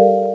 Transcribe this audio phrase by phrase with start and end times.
[0.00, 0.29] Nicole,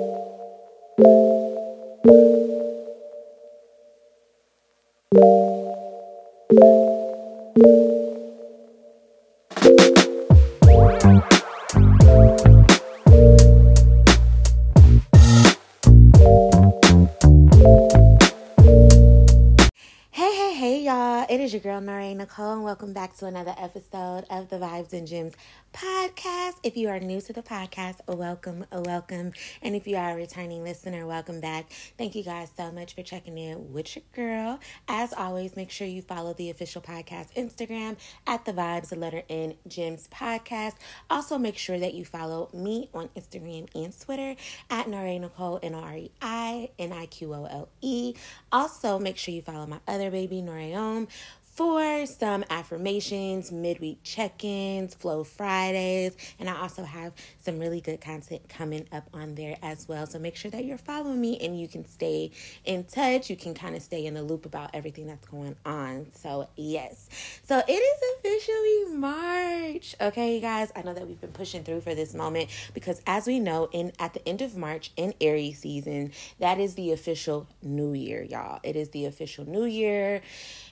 [22.75, 25.31] welcome back to another episode of the Vibes and Gems
[25.73, 26.55] podcast.
[26.61, 29.31] If you are new to the podcast, welcome, welcome.
[29.61, 31.71] And if you are a returning listener, welcome back.
[31.97, 34.59] Thank you guys so much for checking in with your girl.
[34.89, 37.95] As always, make sure you follow the official podcast Instagram
[38.27, 40.73] at the Vibes, the letter N Gems podcast.
[41.09, 44.35] Also, make sure that you follow me on Instagram and Twitter
[44.69, 48.15] at Norai Nicole, N O R E I N I Q O L E.
[48.51, 51.07] Also, make sure you follow my other baby, Norayon
[51.55, 58.01] for some affirmations, midweek check ins, Flow Fridays, and I also have some really good
[58.01, 60.05] content coming up on there as well.
[60.05, 62.31] So make sure that you're following me and you can stay
[62.65, 63.29] in touch.
[63.29, 66.07] You can kind of stay in the loop about everything that's going on.
[66.13, 67.07] So, yes.
[67.45, 69.95] So, it is officially March.
[70.01, 73.27] Okay, you guys, I know that we've been pushing through for this moment because as
[73.27, 77.47] we know, in at the end of March in Aries season, that is the official
[77.61, 78.59] new year, y'all.
[78.63, 80.21] It is the official new year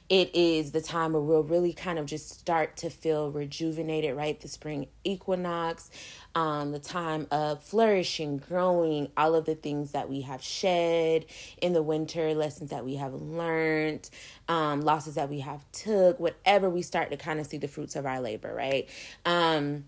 [0.09, 4.39] it is the time where we'll really kind of just start to feel rejuvenated, right?
[4.39, 5.89] The spring equinox,
[6.35, 11.25] um, the time of flourishing, growing, all of the things that we have shed
[11.61, 14.09] in the winter, lessons that we have learned,
[14.47, 17.95] um, losses that we have took, whatever we start to kind of see the fruits
[17.95, 18.89] of our labor, right?
[19.25, 19.85] Um,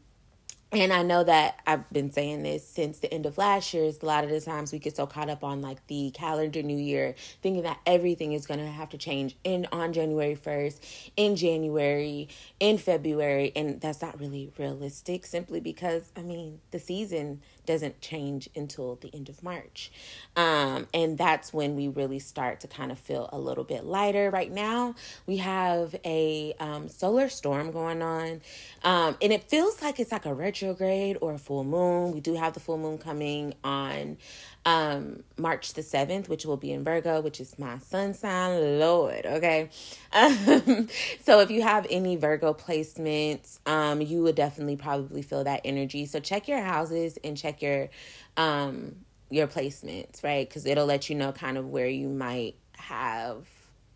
[0.81, 3.83] and I know that I've been saying this since the end of last year.
[3.83, 6.61] Is a lot of the times we get so caught up on like the calendar
[6.63, 11.11] new year, thinking that everything is going to have to change in on January 1st,
[11.17, 17.41] in January, in February, and that's not really realistic simply because I mean, the season
[17.65, 19.91] doesn't change until the end of March.
[20.35, 24.29] Um, and that's when we really start to kind of feel a little bit lighter.
[24.29, 28.41] Right now, we have a um, solar storm going on,
[28.83, 32.11] um, and it feels like it's like a retrograde or a full moon.
[32.11, 34.17] We do have the full moon coming on
[34.65, 39.25] um March the 7th, which will be in Virgo, which is my sun sign, Lord.
[39.25, 39.69] Okay.
[40.11, 40.89] Um,
[41.23, 46.05] so if you have any Virgo placements, um, you would definitely probably feel that energy.
[46.05, 47.89] So check your houses and check your
[48.37, 48.95] um
[49.29, 50.47] your placements, right?
[50.47, 53.47] Because it'll let you know kind of where you might have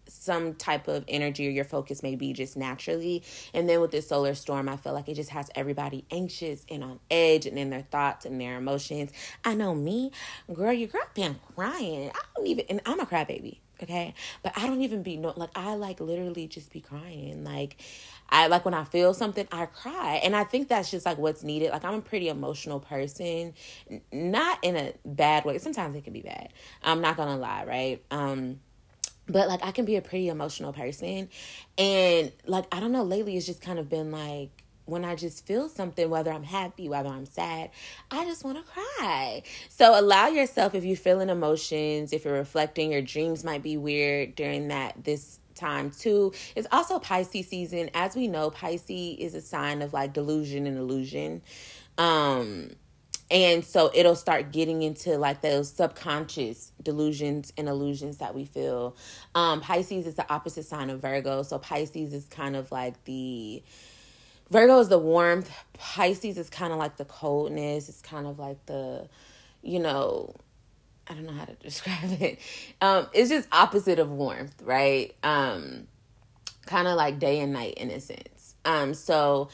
[0.10, 3.24] some type of energy or your focus may be just naturally.
[3.54, 6.84] And then with this solar storm, I feel like it just has everybody anxious and
[6.84, 9.12] on edge and in their thoughts and their emotions.
[9.44, 10.12] I know me,
[10.54, 12.12] girl, your girl been crying.
[12.14, 14.14] I don't even, and I'm a crybaby, okay?
[14.44, 17.44] But I don't even be, no, like, I like literally just be crying.
[17.44, 17.78] Like,
[18.32, 20.22] I like when I feel something, I cry.
[20.24, 21.72] And I think that's just like what's needed.
[21.72, 23.54] Like I'm a pretty emotional person,
[24.12, 25.58] not in a bad way.
[25.58, 26.50] Sometimes it can be bad.
[26.84, 28.04] I'm not gonna lie, right?
[28.12, 28.60] Um,
[29.30, 31.30] but like I can be a pretty emotional person
[31.78, 34.50] and like I don't know lately it's just kind of been like
[34.90, 37.70] when I just feel something, whether I'm happy, whether I'm sad,
[38.12, 39.44] I just want to cry.
[39.70, 44.36] So allow yourself if you're feeling emotions, if you're reflecting, your dreams might be weird
[44.36, 46.34] during that this time too.
[46.56, 47.90] It's also Pisces season.
[47.94, 51.42] As we know, Pisces is a sign of like delusion and illusion.
[51.98, 52.72] Um
[53.32, 58.96] and so it'll start getting into like those subconscious delusions and illusions that we feel.
[59.36, 61.44] Um, Pisces is the opposite sign of Virgo.
[61.44, 63.62] So Pisces is kind of like the
[64.50, 65.52] Virgo is the warmth.
[65.74, 67.88] Pisces is kind of like the coldness.
[67.88, 69.08] It's kind of like the,
[69.62, 70.34] you know,
[71.08, 72.40] I don't know how to describe it.
[72.82, 75.14] Um, it's just opposite of warmth, right?
[75.22, 75.88] Um,
[76.66, 78.56] kind of like day and night in a sense.
[78.66, 79.50] Um, so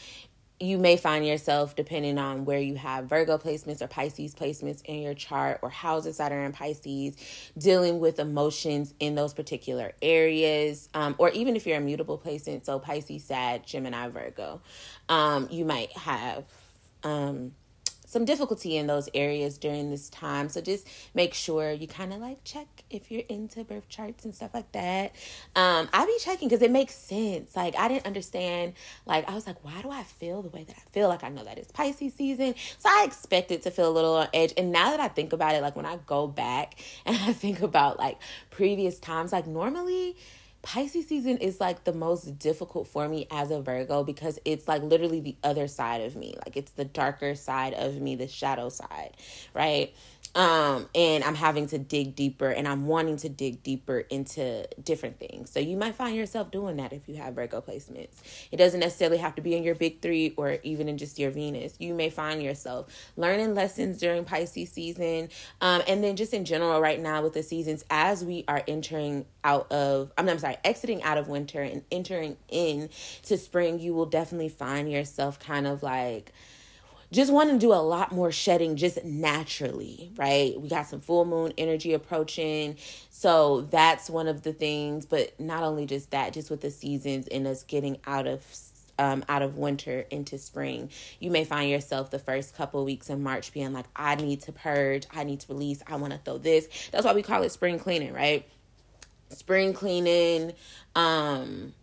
[0.60, 5.02] you may find yourself, depending on where you have Virgo placements or Pisces placements in
[5.02, 7.18] your chart or houses that are in Pisces,
[7.58, 10.88] dealing with emotions in those particular areas.
[10.94, 14.62] Um, or even if you're a mutable placement, so Pisces, Sag, Gemini, Virgo,
[15.10, 16.46] um, you might have.
[17.04, 17.52] Um,
[18.16, 20.48] some difficulty in those areas during this time.
[20.48, 24.34] So just make sure you kind of like check if you're into birth charts and
[24.34, 25.14] stuff like that.
[25.54, 27.58] Um, I be checking because it makes sense.
[27.58, 28.72] Like I didn't understand.
[29.06, 31.10] Like I was like, why do I feel the way that I feel?
[31.10, 34.30] Like I know that it's Pisces season, so I expected to feel a little on
[34.34, 34.54] edge.
[34.56, 36.76] And now that I think about it, like when I go back
[37.06, 38.18] and I think about like
[38.50, 40.16] previous times, like normally
[40.66, 44.82] Pisces season is like the most difficult for me as a Virgo because it's like
[44.82, 46.36] literally the other side of me.
[46.44, 49.12] Like it's the darker side of me, the shadow side,
[49.54, 49.94] right?
[50.36, 55.18] Um, and I'm having to dig deeper and I'm wanting to dig deeper into different
[55.18, 55.50] things.
[55.50, 58.18] So you might find yourself doing that if you have Virgo placements.
[58.52, 61.32] It doesn't necessarily have to be in your big three or even in just your
[61.32, 61.76] Venus.
[61.80, 65.30] You may find yourself learning lessons during Pisces season.
[65.62, 69.26] Um, and then just in general, right now with the seasons, as we are entering
[69.46, 72.90] out of, I'm, I'm sorry, exiting out of winter and entering in
[73.24, 76.34] to spring, you will definitely find yourself kind of like,
[77.12, 80.60] just want to do a lot more shedding just naturally, right?
[80.60, 82.78] We got some full moon energy approaching.
[83.10, 87.28] So that's one of the things, but not only just that, just with the seasons
[87.28, 88.44] and us getting out of
[88.98, 93.22] um, out of winter into spring, you may find yourself the first couple weeks in
[93.22, 96.38] March being like, I need to purge, I need to release, I want to throw
[96.38, 96.68] this.
[96.92, 98.48] That's why we call it spring cleaning, right?
[99.32, 100.54] Spring cleaning,
[100.96, 101.74] um,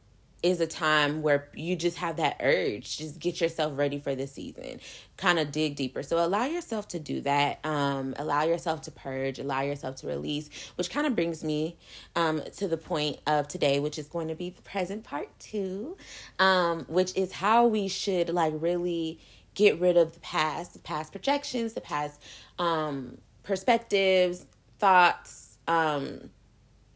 [0.43, 2.99] is a time where you just have that urge.
[2.99, 4.81] Just get yourself ready for the season.
[5.17, 6.03] Kind of dig deeper.
[6.03, 7.65] So allow yourself to do that.
[7.65, 9.39] Um, allow yourself to purge.
[9.39, 11.77] Allow yourself to release which kind of brings me
[12.17, 15.97] um, to the point of today which is going to be the present part two
[16.39, 19.19] um, which is how we should like really
[19.55, 22.23] get rid of the past the past projections the past
[22.59, 24.47] um, perspectives
[24.79, 26.31] thoughts um,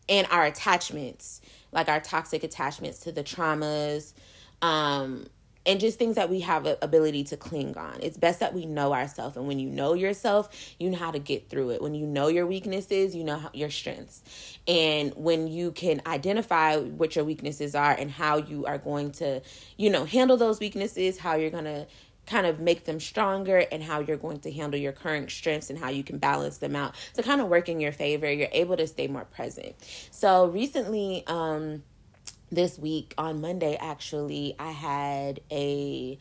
[0.09, 1.41] and our attachments
[1.77, 4.13] like our toxic attachments to the traumas
[4.63, 5.27] um
[5.67, 7.99] and just things that we have a ability to cling on.
[8.01, 9.37] It's best that we know ourselves.
[9.37, 11.83] And when you know yourself, you know how to get through it.
[11.83, 14.23] When you know your weaknesses, you know how, your strengths.
[14.69, 19.43] And when you can identify what your weaknesses are and how you are going to,
[19.77, 21.87] you know, handle those weaknesses, how you're going to
[22.27, 25.79] kind of make them stronger and how you're going to handle your current strengths and
[25.79, 28.31] how you can balance them out to kind of work in your favor.
[28.31, 29.75] You're able to stay more present.
[30.11, 31.83] So recently um
[32.49, 36.17] this week on monday actually i had a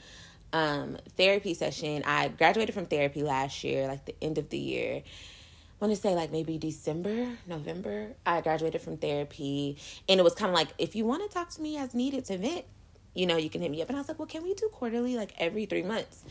[0.56, 2.02] um therapy session.
[2.06, 5.04] I graduated from therapy last year like the end of the year.
[5.04, 8.14] I want to say like maybe December, November.
[8.26, 11.50] I graduated from therapy, and it was kind of like if you want to talk
[11.52, 12.64] to me as needed to vent,
[13.16, 13.90] you know, you can hit me up.
[13.90, 16.24] And I was like, well, can we do quarterly, like every three months?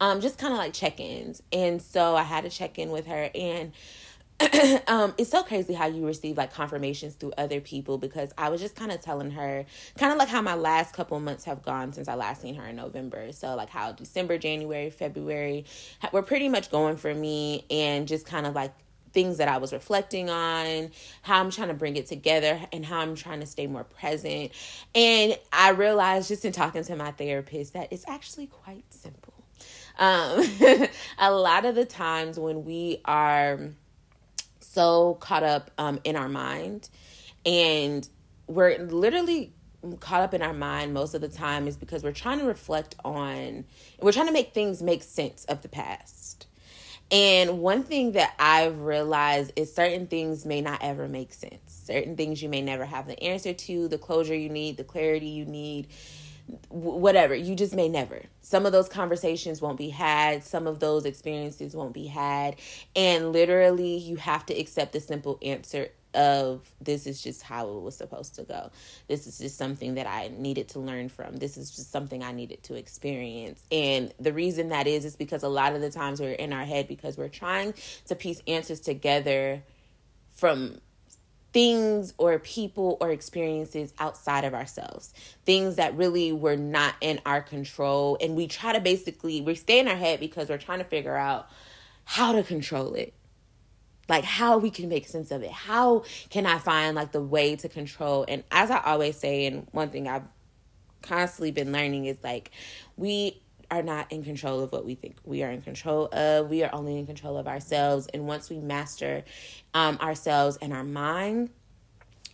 [0.00, 1.42] Um, just kind of like check ins.
[1.52, 3.30] And so I had to check in with her.
[3.34, 3.72] And
[4.88, 8.60] um, it's so crazy how you receive like confirmations through other people because I was
[8.60, 9.64] just kind of telling her,
[9.96, 12.66] kind of like how my last couple months have gone since I last seen her
[12.66, 13.32] in November.
[13.32, 15.64] So, like how December, January, February
[16.12, 18.72] were pretty much going for me, and just kind of like
[19.12, 20.90] things that I was reflecting on,
[21.22, 24.52] how I'm trying to bring it together, and how I'm trying to stay more present.
[24.94, 29.34] And I realized just in talking to my therapist that it's actually quite simple.
[29.98, 30.44] Um,
[31.18, 33.58] a lot of the times when we are
[34.60, 36.88] so caught up um, in our mind
[37.44, 38.08] and
[38.46, 39.52] we're literally
[40.00, 42.94] caught up in our mind most of the time is because we're trying to reflect
[43.04, 43.64] on
[44.00, 46.46] we're trying to make things make sense of the past
[47.12, 51.60] and one thing that I've realized is certain things may not ever make sense.
[51.66, 55.26] Certain things you may never have the answer to, the closure you need, the clarity
[55.26, 55.88] you need,
[56.70, 57.34] whatever.
[57.34, 58.22] You just may never.
[58.40, 62.56] Some of those conversations won't be had, some of those experiences won't be had.
[62.96, 67.82] And literally, you have to accept the simple answer of this is just how it
[67.82, 68.70] was supposed to go.
[69.08, 71.36] This is just something that I needed to learn from.
[71.36, 73.62] This is just something I needed to experience.
[73.70, 76.64] And the reason that is is because a lot of the times we're in our
[76.64, 77.74] head because we're trying
[78.06, 79.62] to piece answers together
[80.34, 80.80] from
[81.52, 85.12] things or people or experiences outside of ourselves
[85.44, 89.78] things that really were not in our control and we try to basically we stay
[89.78, 91.46] in our head because we're trying to figure out
[92.04, 93.12] how to control it
[94.08, 95.50] like how we can make sense of it.
[95.50, 98.24] How can i find like the way to control?
[98.28, 100.24] And as i always say and one thing i've
[101.02, 102.50] constantly been learning is like
[102.96, 106.50] we are not in control of what we think we are in control of.
[106.50, 108.06] We are only in control of ourselves.
[108.12, 109.24] And once we master
[109.72, 111.50] um, ourselves and our mind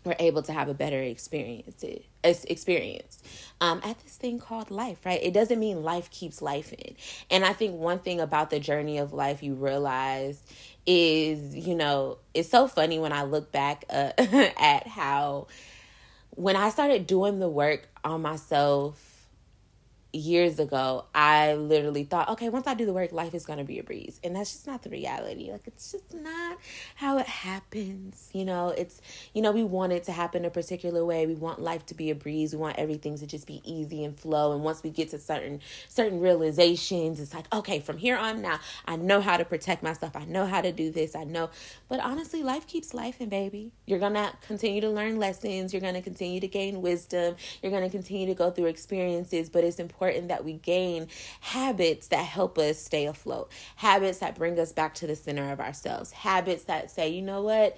[0.04, 1.84] we're able to have a better experience
[2.24, 3.22] experience
[3.60, 5.22] um, at this thing called life right?
[5.22, 6.96] It doesn't mean life keeps life in.
[7.30, 10.42] And i think one thing about the journey of life you realize
[10.88, 15.48] is, you know, it's so funny when I look back uh, at how
[16.30, 19.07] when I started doing the work on myself
[20.12, 23.64] years ago, I literally thought, okay, once I do the work, life is going to
[23.64, 24.18] be a breeze.
[24.24, 25.50] And that's just not the reality.
[25.52, 26.56] Like, it's just not
[26.94, 28.30] how it happens.
[28.32, 29.02] You know, it's,
[29.34, 31.26] you know, we want it to happen a particular way.
[31.26, 32.54] We want life to be a breeze.
[32.54, 34.52] We want everything to just be easy and flow.
[34.52, 38.60] And once we get to certain, certain realizations, it's like, okay, from here on now,
[38.86, 40.16] I know how to protect myself.
[40.16, 41.14] I know how to do this.
[41.14, 41.50] I know.
[41.88, 43.72] But honestly, life keeps life and baby.
[43.84, 45.74] You're going to continue to learn lessons.
[45.74, 47.36] You're going to continue to gain wisdom.
[47.62, 49.50] You're going to continue to go through experiences.
[49.50, 51.08] But it's important important that we gain
[51.40, 55.60] habits that help us stay afloat, habits that bring us back to the center of
[55.60, 57.76] ourselves, habits that say, you know what,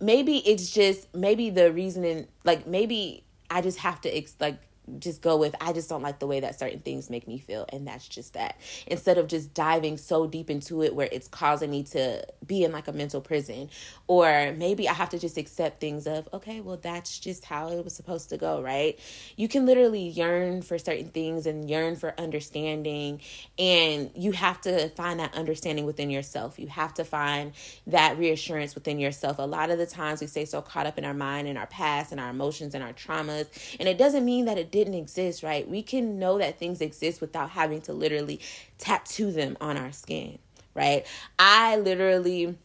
[0.00, 4.58] maybe it's just maybe the reasoning, like maybe I just have to like
[4.98, 7.66] just go with I just don't like the way that certain things make me feel
[7.72, 8.56] and that's just that.
[8.86, 12.72] Instead of just diving so deep into it where it's causing me to be in
[12.72, 13.70] like a mental prison
[14.06, 17.84] or maybe I have to just accept things of okay, well that's just how it
[17.84, 18.98] was supposed to go, right?
[19.36, 23.20] You can literally yearn for certain things and yearn for understanding
[23.58, 26.58] and you have to find that understanding within yourself.
[26.58, 27.52] You have to find
[27.86, 29.38] that reassurance within yourself.
[29.38, 31.66] A lot of the times we stay so caught up in our mind and our
[31.66, 33.46] past and our emotions and our traumas
[33.78, 35.68] and it doesn't mean that it didn't exist, right?
[35.68, 38.40] We can know that things exist without having to literally
[38.78, 40.38] tattoo them on our skin,
[40.74, 41.06] right?
[41.38, 42.56] I literally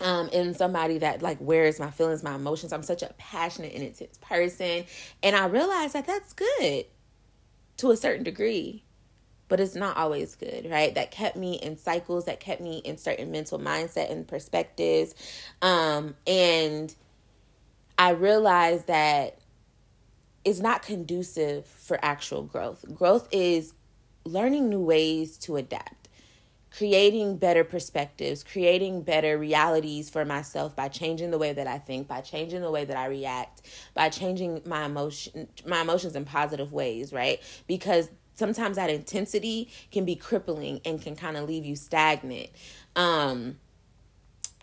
[0.00, 2.72] um am somebody that like wears my feelings, my emotions.
[2.72, 4.84] I'm such a passionate and intense person,
[5.22, 6.86] and I realize that that's good
[7.78, 8.84] to a certain degree
[9.48, 10.94] but it's not always good, right?
[10.94, 15.14] That kept me in cycles, that kept me in certain mental mindset and perspectives.
[15.62, 16.94] Um, and
[17.98, 19.38] I realized that
[20.48, 22.84] is not conducive for actual growth.
[22.94, 23.74] Growth is
[24.24, 26.08] learning new ways to adapt,
[26.70, 32.08] creating better perspectives, creating better realities for myself by changing the way that I think,
[32.08, 33.62] by changing the way that I react,
[33.94, 37.40] by changing my emotion my emotions in positive ways, right?
[37.66, 42.48] Because sometimes that intensity can be crippling and can kind of leave you stagnant.
[42.96, 43.58] Um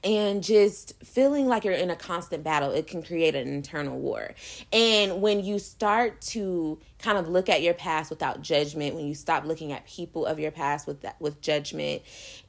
[0.06, 4.34] and just feeling like you're in a constant battle it can create an internal war.
[4.72, 9.16] And when you start to kind of look at your past without judgment when you
[9.16, 12.04] stop looking at people of your past with that with judgment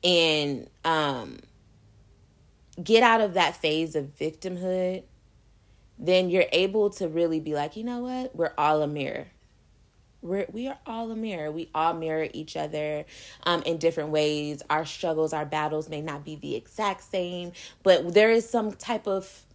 [0.05, 1.39] and um
[2.83, 5.03] get out of that phase of victimhood
[5.99, 8.37] then you're able to really be like you know what?
[8.37, 9.29] We're all a mirror
[10.27, 11.51] we're, we are all a mirror.
[11.51, 13.05] We all mirror each other
[13.45, 14.63] um, in different ways.
[14.69, 17.53] Our struggles, our battles may not be the exact same,
[17.83, 19.47] but there is some type of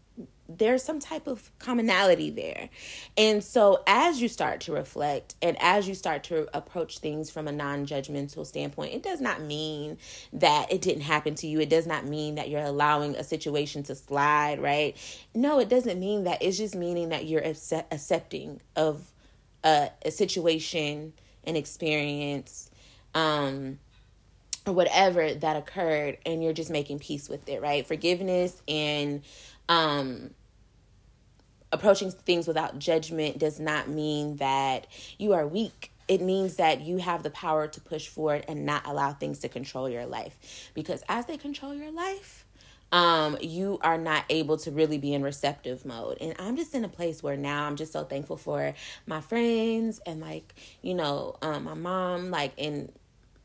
[0.58, 2.70] there's some type of commonality there.
[3.18, 7.48] And so as you start to reflect and as you start to approach things from
[7.48, 9.98] a non-judgmental standpoint, it does not mean
[10.34, 11.60] that it didn't happen to you.
[11.60, 14.98] It does not mean that you're allowing a situation to slide, right?
[15.34, 16.42] No, it doesn't mean that.
[16.42, 19.11] It's just meaning that you're accepting of
[19.64, 21.14] a, a situation,
[21.44, 22.70] an experience,
[23.14, 23.80] um,
[24.66, 27.86] or whatever that occurred, and you're just making peace with it, right?
[27.86, 29.24] Forgiveness and
[29.70, 30.32] um,
[31.72, 34.88] approaching things without judgment does not mean that
[35.18, 35.92] you are weak.
[36.08, 39.50] It means that you have the power to push forward and not allow things to
[39.50, 40.70] control your life.
[40.74, 42.41] Because as they control your life,
[42.92, 46.18] um, you are not able to really be in receptive mode.
[46.20, 48.74] And I'm just in a place where now I'm just so thankful for
[49.06, 52.92] my friends and like, you know, um, my mom, like, and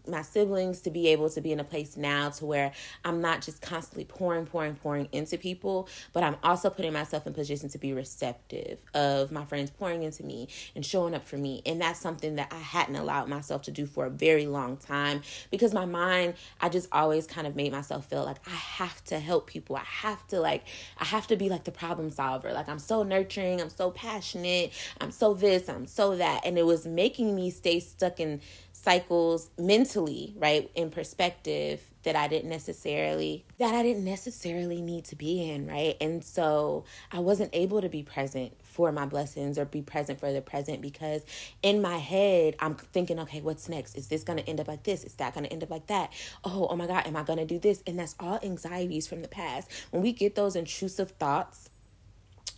[0.09, 2.73] my siblings to be able to be in a place now to where
[3.05, 7.35] I'm not just constantly pouring, pouring, pouring into people, but I'm also putting myself in
[7.35, 11.63] position to be receptive of my friends pouring into me and showing up for me.
[11.67, 15.23] And that's something that I hadn't allowed myself to do for a very long time
[15.51, 19.19] because my mind, I just always kind of made myself feel like I have to
[19.19, 19.77] help people.
[19.77, 20.65] I have to like,
[20.99, 22.53] I have to be like the problem solver.
[22.53, 26.45] Like I'm so nurturing, I'm so passionate, I'm so this, I'm so that.
[26.45, 28.41] And it was making me stay stuck in
[28.87, 35.17] cycles mentally, right, in perspective that I didn't necessarily that I didn't necessarily need to
[35.17, 35.97] be in, right?
[36.01, 40.33] And so I wasn't able to be present for my blessings or be present for
[40.33, 41.23] the present because
[41.65, 43.97] in my head I'm thinking, okay, what's next?
[43.97, 45.03] Is this going to end up like this?
[45.03, 46.13] Is that going to end up like that?
[46.45, 47.83] Oh, oh my god, am I going to do this?
[47.89, 49.69] And that's all anxieties from the past.
[49.91, 51.71] When we get those intrusive thoughts,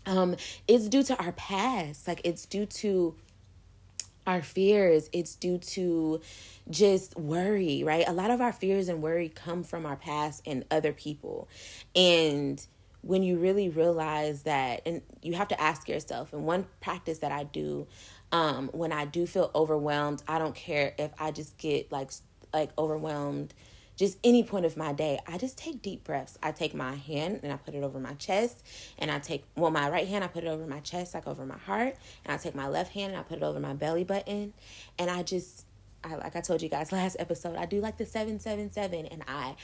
[0.04, 2.06] um it's due to our past.
[2.06, 3.14] Like it's due to
[4.28, 6.20] our fears, it's due to
[6.70, 8.06] just worry, right?
[8.06, 11.49] A lot of our fears and worry come from our past and other people.
[11.97, 12.64] And
[13.00, 17.32] when you really realize that, and you have to ask yourself, and one practice that
[17.32, 17.87] I do
[18.30, 22.11] um, when I do feel overwhelmed, I don't care if I just get like
[22.52, 23.54] like overwhelmed
[23.99, 26.38] just any point of my day, I just take deep breaths.
[26.40, 28.64] I take my hand and I put it over my chest,
[28.97, 31.45] and I take well my right hand I put it over my chest, like over
[31.45, 34.05] my heart, and I take my left hand and I put it over my belly
[34.05, 34.55] button,
[35.00, 35.67] and I just
[36.05, 39.05] I like I told you guys last episode, I do like the seven seven seven,
[39.07, 39.57] and I,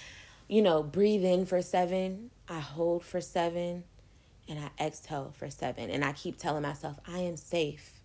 [0.48, 3.84] you know, breathe in for seven, I hold for seven,
[4.48, 8.00] and I exhale for seven, and I keep telling myself I am safe.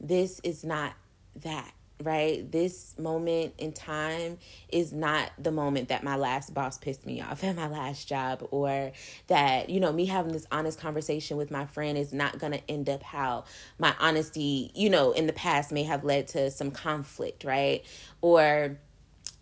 [0.00, 0.94] This is not
[1.36, 2.50] that right?
[2.50, 7.44] This moment in time is not the moment that my last boss pissed me off
[7.44, 8.92] at my last job, or
[9.28, 12.70] that, you know, me having this honest conversation with my friend is not going to
[12.70, 13.44] end up how
[13.78, 17.84] my honesty, you know, in the past may have led to some conflict, right?
[18.20, 18.78] Or,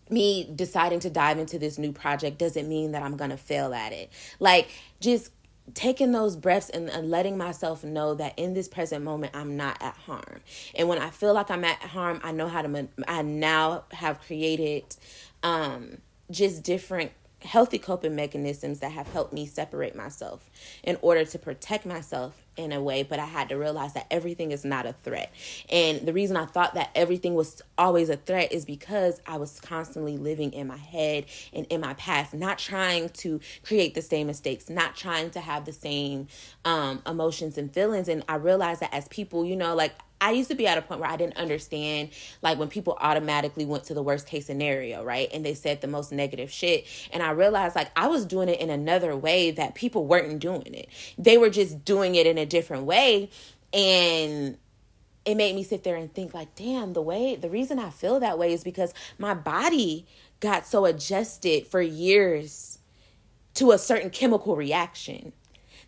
[0.09, 3.93] me deciding to dive into this new project doesn't mean that I'm to fail at
[3.93, 4.11] it.
[4.41, 5.31] Like, just
[5.73, 9.95] taking those breaths and, letting myself know that in this present moment I'm not at
[9.95, 10.41] harm.
[10.75, 14.21] And when I feel like I'm at harm, I know how to I now have
[14.21, 14.83] created
[15.43, 15.97] um
[16.29, 17.11] just different
[17.43, 20.49] healthy coping mechanisms that have helped me separate myself
[20.83, 24.51] in order to protect myself in a way, but I had to realize that everything
[24.51, 25.31] is not a threat.
[25.69, 29.59] And the reason I thought that everything was always a threat is because I was
[29.61, 34.27] constantly living in my head and in my past, not trying to create the same
[34.27, 36.27] mistakes, not trying to have the same
[36.65, 38.07] um, emotions and feelings.
[38.07, 40.83] And I realized that as people, you know, like I used to be at a
[40.83, 42.11] point where I didn't understand
[42.43, 45.27] like when people automatically went to the worst case scenario, right?
[45.33, 46.85] And they said the most negative shit.
[47.11, 50.73] And I realized like I was doing it in another way that people weren't doing
[50.75, 50.89] it.
[51.17, 53.31] They were just doing it in a different way.
[53.73, 54.57] And
[55.25, 58.19] it made me sit there and think like, damn, the way the reason I feel
[58.19, 60.05] that way is because my body
[60.39, 62.77] got so adjusted for years
[63.55, 65.33] to a certain chemical reaction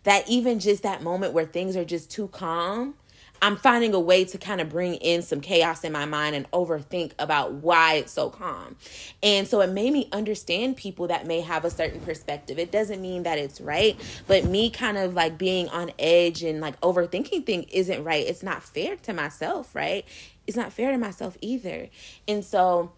[0.02, 2.94] that even just that moment where things are just too calm
[3.42, 6.50] I'm finding a way to kind of bring in some chaos in my mind and
[6.50, 8.76] overthink about why it's so calm.
[9.22, 12.58] And so it made me understand people that may have a certain perspective.
[12.58, 16.60] It doesn't mean that it's right, but me kind of like being on edge and
[16.60, 18.26] like overthinking thing isn't right.
[18.26, 20.06] It's not fair to myself, right?
[20.46, 21.88] It's not fair to myself either.
[22.26, 22.92] And so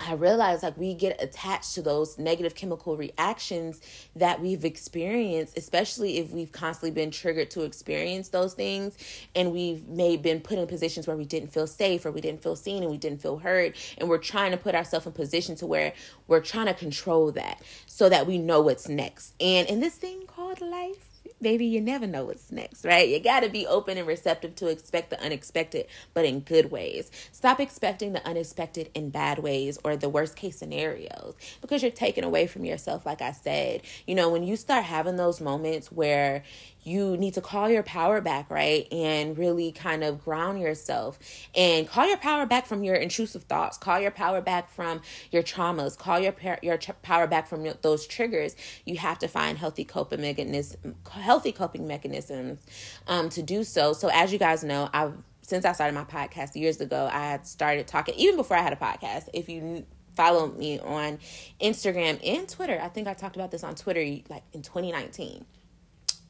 [0.00, 3.80] I realize like we get attached to those negative chemical reactions
[4.14, 8.96] that we've experienced, especially if we've constantly been triggered to experience those things
[9.34, 12.42] and we've may been put in positions where we didn't feel safe or we didn't
[12.42, 13.74] feel seen and we didn't feel heard.
[13.98, 15.92] And we're trying to put ourselves in position to where
[16.28, 19.34] we're trying to control that so that we know what's next.
[19.40, 21.07] And in this thing called life,
[21.40, 23.08] baby, you never know what's next, right?
[23.08, 27.10] You got to be open and receptive to expect the unexpected, but in good ways.
[27.32, 32.24] Stop expecting the unexpected in bad ways or the worst case scenarios because you're taken
[32.24, 33.82] away from yourself, like I said.
[34.06, 36.42] You know, when you start having those moments where
[36.88, 38.90] you need to call your power back, right?
[38.92, 41.18] And really kind of ground yourself
[41.54, 45.42] and call your power back from your intrusive thoughts, call your power back from your
[45.42, 48.56] traumas, call your your power back from those triggers.
[48.84, 52.58] You have to find healthy coping mechanisms, healthy coping mechanisms
[53.06, 53.92] um, to do so.
[53.92, 57.46] So as you guys know, I've since I started my podcast years ago, I had
[57.46, 59.28] started talking even before I had a podcast.
[59.32, 59.84] If you
[60.14, 61.18] follow me on
[61.60, 65.44] Instagram and Twitter, I think I talked about this on Twitter like in 2019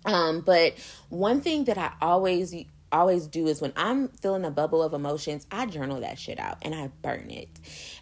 [0.05, 0.75] um, but
[1.09, 2.55] one thing that I always
[2.91, 6.59] always do is when I'm feeling a bubble of emotions, I journal that shit out
[6.63, 7.49] and I burn it.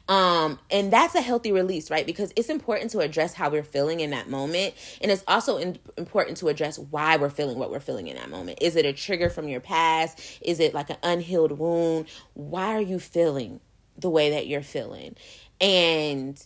[0.09, 2.06] Um, and that's a healthy release, right?
[2.06, 4.74] Because it's important to address how we're feeling in that moment.
[5.00, 8.30] And it's also in- important to address why we're feeling what we're feeling in that
[8.30, 8.59] moment.
[8.61, 10.20] Is it a trigger from your past?
[10.40, 12.06] Is it like an unhealed wound?
[12.35, 13.61] Why are you feeling
[13.98, 15.16] the way that you're feeling?
[15.61, 16.40] And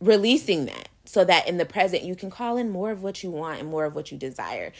[0.00, 3.30] releasing that so that in the present you can call in more of what you
[3.30, 4.72] want and more of what you desire.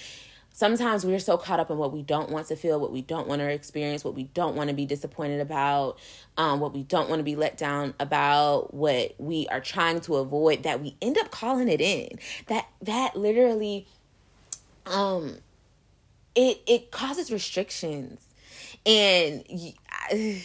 [0.53, 3.29] Sometimes we're so caught up in what we don't want to feel, what we don't
[3.29, 5.99] want to experience, what we don't want to be disappointed about,
[6.37, 10.17] um, what we don't want to be let down about, what we are trying to
[10.17, 12.19] avoid, that we end up calling it in.
[12.49, 13.87] That that literally,
[14.85, 15.37] um,
[16.35, 18.21] it it causes restrictions,
[18.85, 19.45] and.
[19.91, 20.45] I,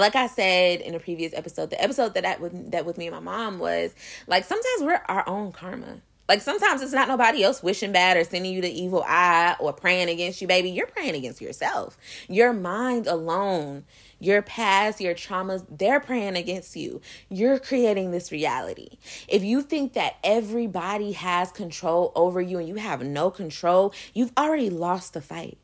[0.00, 3.08] like I said in a previous episode, the episode that I with that with me
[3.08, 3.94] and my mom was
[4.26, 6.00] like sometimes we're our own karma.
[6.28, 9.72] Like sometimes it's not nobody else wishing bad or sending you the evil eye or
[9.72, 10.70] praying against you, baby.
[10.70, 11.98] You're praying against yourself.
[12.28, 13.84] Your mind alone,
[14.18, 17.02] your past, your traumas, they're praying against you.
[17.28, 18.98] You're creating this reality.
[19.28, 24.32] If you think that everybody has control over you and you have no control, you've
[24.38, 25.58] already lost the fight.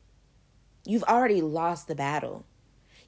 [0.85, 2.45] You've already lost the battle.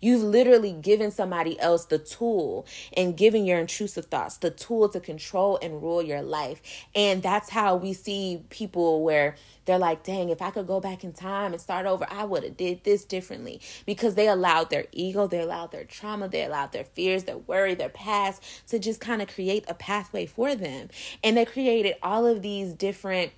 [0.02, 2.66] You've literally given somebody else the tool
[2.98, 6.62] and giving your intrusive thoughts the tool to control and rule your life.
[6.96, 9.36] And that's how we see people where
[9.66, 12.44] they're like, dang, if I could go back in time and start over, I would
[12.44, 16.72] have did this differently because they allowed their ego, they allowed their trauma, they allowed
[16.72, 20.90] their fears, their worry, their past to just kind of create a pathway for them.
[21.24, 23.32] And they created all of these different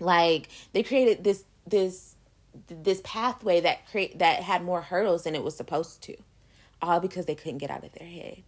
[0.00, 2.13] like they created this this
[2.68, 6.16] this pathway that create that had more hurdles than it was supposed to
[6.80, 8.42] all because they couldn't get out of their head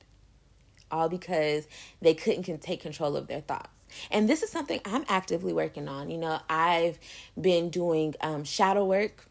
[0.91, 1.67] all because
[2.01, 3.69] they couldn't take control of their thoughts
[4.11, 6.99] and this is something i'm actively working on you know i've
[7.41, 9.29] been doing um, shadow work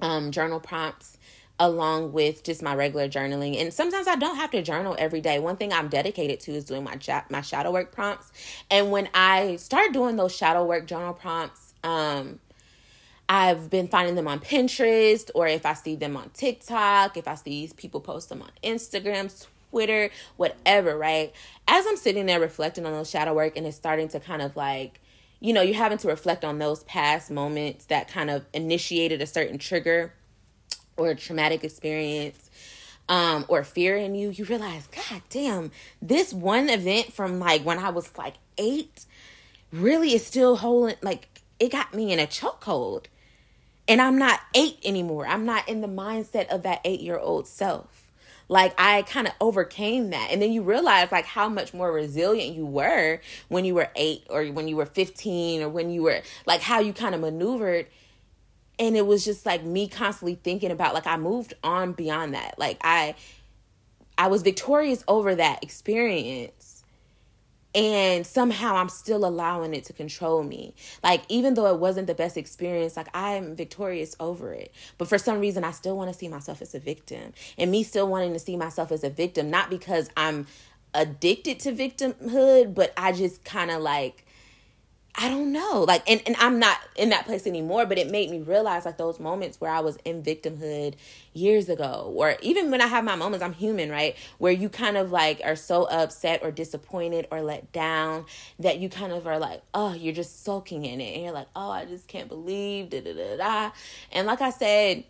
[0.00, 1.18] um, journal prompts
[1.60, 3.60] along with just my regular journaling.
[3.60, 5.38] And sometimes I don't have to journal every day.
[5.38, 6.98] One thing I'm dedicated to is doing my
[7.28, 8.32] my shadow work prompts.
[8.70, 12.40] And when I start doing those shadow work journal prompts, um
[13.32, 17.36] I've been finding them on Pinterest or if I see them on TikTok, if I
[17.36, 21.32] see people post them on Instagram, Twitter, whatever, right?
[21.68, 24.56] As I'm sitting there reflecting on those shadow work and it's starting to kind of
[24.56, 25.00] like,
[25.38, 29.26] you know, you're having to reflect on those past moments that kind of initiated a
[29.26, 30.12] certain trigger
[30.96, 32.50] or a traumatic experience
[33.08, 35.70] um, or fear in you, you realize, God damn,
[36.02, 39.06] this one event from like when I was like eight
[39.72, 41.28] really is still holding, like,
[41.60, 43.04] it got me in a chokehold.
[43.90, 45.26] And I'm not eight anymore.
[45.26, 48.06] I'm not in the mindset of that eight year old self.
[48.48, 50.28] Like I kind of overcame that.
[50.30, 54.22] And then you realize like how much more resilient you were when you were eight
[54.30, 57.86] or when you were 15 or when you were like how you kind of maneuvered.
[58.78, 62.60] And it was just like me constantly thinking about like I moved on beyond that.
[62.60, 63.16] Like I
[64.16, 66.69] I was victorious over that experience
[67.74, 70.74] and somehow I'm still allowing it to control me.
[71.02, 74.72] Like even though it wasn't the best experience, like I'm victorious over it.
[74.98, 77.32] But for some reason I still want to see myself as a victim.
[77.58, 80.46] And me still wanting to see myself as a victim not because I'm
[80.94, 84.26] addicted to victimhood, but I just kind of like
[85.16, 85.84] I don't know.
[85.86, 88.96] Like and, and I'm not in that place anymore, but it made me realize like
[88.96, 90.94] those moments where I was in victimhood
[91.34, 92.12] years ago.
[92.14, 94.16] Or even when I have my moments, I'm human, right?
[94.38, 98.24] Where you kind of like are so upset or disappointed or let down
[98.60, 101.14] that you kind of are like, oh, you're just soaking in it.
[101.14, 103.70] And you're like, oh, I just can't believe da da da da.
[104.12, 105.04] And like I said,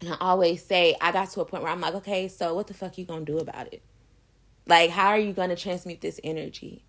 [0.00, 2.68] and I always say, I got to a point where I'm like, okay, so what
[2.68, 3.82] the fuck you gonna do about it?
[4.66, 6.84] Like, how are you gonna transmute this energy?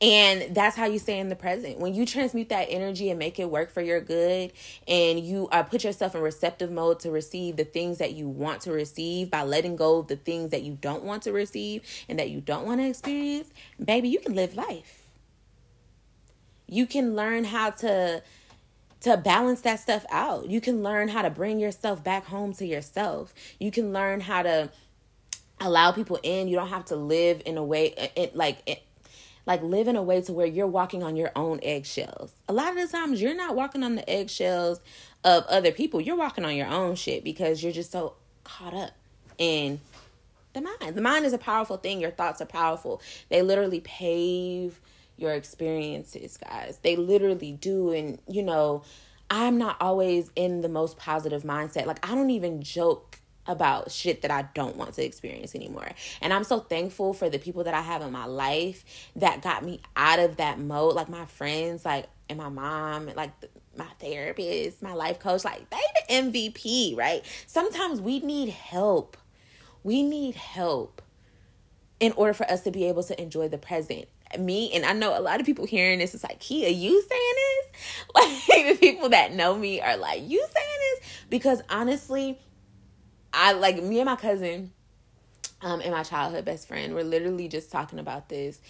[0.00, 1.78] And that's how you stay in the present.
[1.78, 4.52] When you transmute that energy and make it work for your good,
[4.86, 8.62] and you uh, put yourself in receptive mode to receive the things that you want
[8.62, 12.18] to receive by letting go of the things that you don't want to receive and
[12.18, 13.48] that you don't want to experience,
[13.82, 15.02] baby, you can live life.
[16.66, 18.22] You can learn how to
[19.04, 20.48] to balance that stuff out.
[20.48, 23.34] You can learn how to bring yourself back home to yourself.
[23.60, 24.70] You can learn how to
[25.60, 26.48] allow people in.
[26.48, 28.82] You don't have to live in a way it, like it,
[29.46, 32.32] like live in a way to where you're walking on your own eggshells.
[32.48, 34.80] A lot of the times you're not walking on the eggshells
[35.22, 36.00] of other people.
[36.00, 38.92] You're walking on your own shit because you're just so caught up
[39.38, 39.80] in
[40.54, 40.94] the mind.
[40.94, 42.00] The mind is a powerful thing.
[42.00, 43.02] Your thoughts are powerful.
[43.28, 44.80] They literally pave
[45.16, 46.78] your experiences, guys.
[46.82, 48.82] They literally do and you know,
[49.30, 51.86] I'm not always in the most positive mindset.
[51.86, 55.88] Like I don't even joke about shit that I don't want to experience anymore.
[56.20, 58.84] And I'm so thankful for the people that I have in my life
[59.16, 60.94] that got me out of that mode.
[60.94, 63.32] Like my friends, like, and my mom, like
[63.76, 65.76] my therapist, my life coach, like, they
[66.08, 67.24] the MVP, right?
[67.46, 69.16] Sometimes we need help.
[69.82, 71.02] We need help
[72.00, 74.06] in order for us to be able to enjoy the present
[74.38, 77.34] me and I know a lot of people hearing this is like, Kia, you saying
[77.36, 77.80] this?
[78.48, 81.08] Like the people that know me are like, you saying this?
[81.28, 82.38] Because honestly,
[83.34, 84.72] I like me and my cousin,
[85.64, 88.60] um, and my childhood best friend, we're literally just talking about this.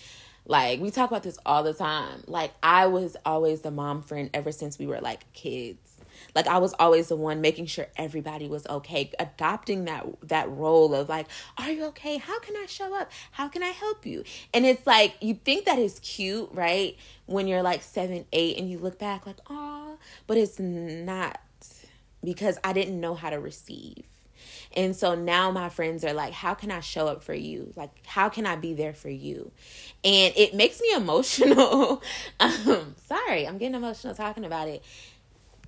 [0.47, 2.23] Like we talk about this all the time.
[2.27, 5.91] Like I was always the mom friend ever since we were like kids.
[6.35, 10.95] Like I was always the one making sure everybody was okay, adopting that that role
[10.95, 11.27] of like,
[11.59, 12.19] are you okay?
[12.19, 13.11] How can I show up?
[13.33, 14.23] How can I help you?
[14.53, 16.97] And it's like you think that is cute, right?
[17.27, 21.41] When you're like 7, 8 and you look back like, "Oh," but it's not
[22.23, 24.05] because I didn't know how to receive.
[24.75, 27.73] And so now my friends are like, how can I show up for you?
[27.77, 29.53] Like, how can I be there for you?
[30.03, 32.03] And it makes me emotional.
[32.41, 34.83] um, sorry, I'm getting emotional talking about it.
[34.83, 34.83] it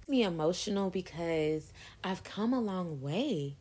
[0.09, 3.57] me emotional because I've come a long way.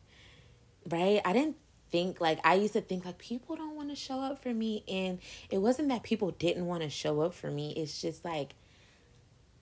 [0.88, 1.20] Right?
[1.24, 1.56] I didn't
[1.90, 4.82] think like I used to think like people don't want to show up for me
[4.88, 7.72] and it wasn't that people didn't want to show up for me.
[7.76, 8.54] It's just like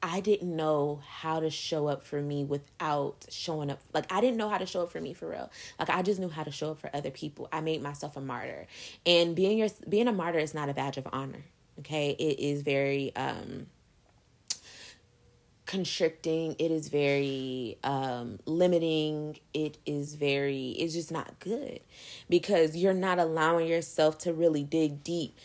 [0.07, 3.81] I didn't know how to show up for me without showing up.
[3.95, 5.51] Like I didn't know how to show up for me for real.
[5.79, 7.49] Like I just knew how to show up for other people.
[7.51, 8.67] I made myself a martyr.
[9.07, 11.43] And being your being a martyr is not a badge of honor.
[11.79, 12.11] Okay?
[12.19, 13.69] It is very um
[15.64, 16.55] constricting.
[16.59, 19.38] It is very um limiting.
[19.55, 21.81] It is very it's just not good
[22.29, 25.38] because you're not allowing yourself to really dig deep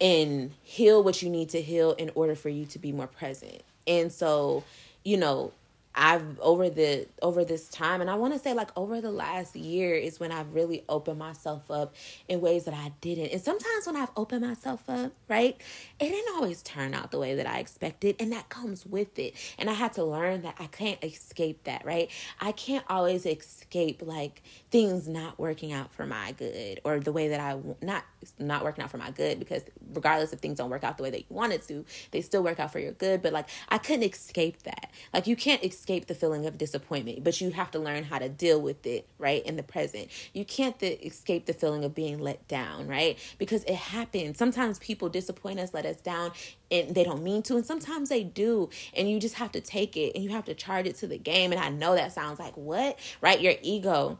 [0.00, 3.62] and heal what you need to heal in order for you to be more present
[3.86, 4.64] and so,
[5.04, 5.52] you know,
[5.96, 9.54] I've over the over this time and I want to say like over the last
[9.54, 11.94] year is when I've really opened myself up
[12.28, 13.30] in ways that I didn't.
[13.30, 15.56] And sometimes when I've opened myself up, right?
[16.00, 19.34] It didn't always turn out the way that I expected and that comes with it.
[19.56, 22.10] And I had to learn that I can't escape that, right?
[22.40, 27.28] I can't always escape like things not working out for my good or the way
[27.28, 28.04] that I not
[28.40, 31.10] not working out for my good because regardless if things don't work out the way
[31.10, 34.02] that you wanted to, they still work out for your good, but like I couldn't
[34.12, 34.90] escape that.
[35.12, 38.28] Like you can't escape the feeling of disappointment, but you have to learn how to
[38.28, 39.44] deal with it, right?
[39.44, 40.08] In the present.
[40.32, 43.18] You can't th- escape the feeling of being let down, right?
[43.38, 44.38] Because it happens.
[44.38, 46.32] Sometimes people disappoint us, let us down,
[46.70, 48.70] and they don't mean to, and sometimes they do.
[48.96, 51.18] And you just have to take it and you have to charge it to the
[51.18, 51.52] game.
[51.52, 53.40] And I know that sounds like what, right?
[53.40, 54.18] Your ego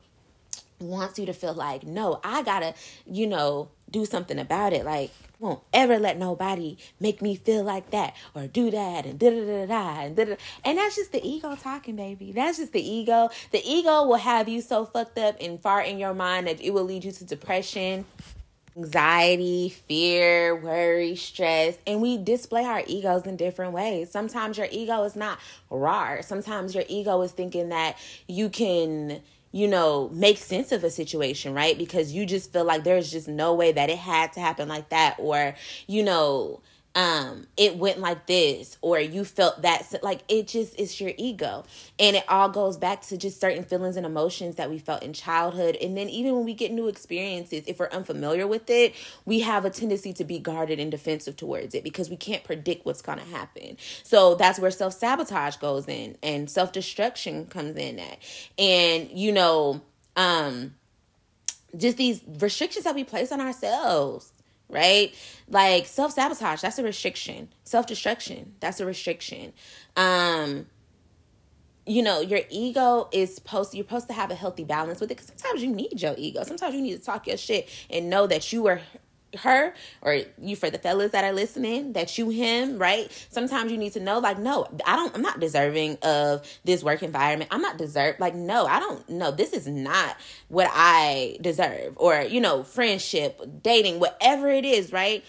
[0.81, 2.75] wants you to feel like, no, I gotta,
[3.07, 4.85] you know, do something about it.
[4.85, 5.11] Like,
[5.45, 9.45] won't ever let nobody make me feel like that or do that and da da
[9.45, 10.37] da da and da da.
[10.65, 12.33] And that's just the ego talking, baby.
[12.33, 13.29] That's just the ego.
[13.53, 16.71] The ego will have you so fucked up and far in your mind that it
[16.71, 18.07] will lead you to depression,
[18.77, 24.11] anxiety, fear, worry, stress, and we display our egos in different ways.
[24.11, 25.39] Sometimes your ego is not
[25.71, 26.21] raw.
[26.23, 29.21] Sometimes your ego is thinking that you can
[29.55, 31.79] you know, make sense of a situation, right?
[31.79, 34.89] Because you just feel like there's just no way that it had to happen like
[34.89, 35.55] that, or,
[35.87, 36.61] you know,
[36.95, 41.65] um it went like this or you felt that like it just is your ego.
[41.99, 45.13] And it all goes back to just certain feelings and emotions that we felt in
[45.13, 45.77] childhood.
[45.81, 49.65] And then even when we get new experiences if we're unfamiliar with it we have
[49.65, 53.19] a tendency to be guarded and defensive towards it because we can't predict what's going
[53.19, 53.77] to happen.
[54.05, 58.19] So that's where self-sabotage goes in and self-destruction comes in at.
[58.57, 59.81] And you know
[60.17, 60.75] um
[61.77, 64.31] just these restrictions that we place on ourselves
[64.75, 65.15] right?
[65.49, 67.49] Like self sabotage, that's a restriction.
[67.63, 69.53] Self destruction, that's a restriction.
[69.97, 70.67] Um,
[71.87, 75.17] you know, your ego is supposed you're supposed to have a healthy balance with it
[75.17, 76.43] because sometimes you need your ego.
[76.43, 78.81] Sometimes you need to talk your shit and know that you are
[79.37, 83.11] her or you for the fellas that are listening that you him right?
[83.31, 87.03] Sometimes you need to know like no i don't i'm not deserving of this work
[87.03, 87.51] environment.
[87.53, 90.17] I'm not deserve like no i don't know this is not
[90.49, 95.25] what i deserve or you know friendship dating whatever it is right?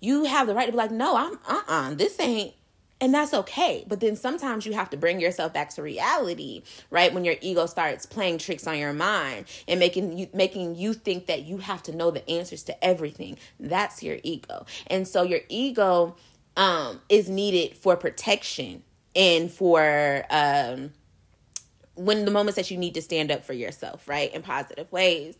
[0.00, 2.54] You have the right to be like no i'm uh-uh this ain't
[3.00, 3.84] and that's okay.
[3.86, 7.12] But then sometimes you have to bring yourself back to reality, right?
[7.12, 11.26] When your ego starts playing tricks on your mind and making you making you think
[11.26, 13.36] that you have to know the answers to everything.
[13.60, 14.64] That's your ego.
[14.86, 16.16] And so your ego
[16.56, 18.82] um is needed for protection
[19.14, 20.92] and for um
[21.96, 24.32] when the moments that you need to stand up for yourself, right?
[24.34, 25.36] In positive ways.